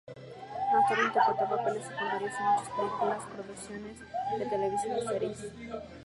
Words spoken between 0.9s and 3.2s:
interpretó papeles secundarios en muchas películas,